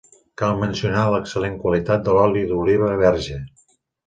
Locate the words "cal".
0.41-0.53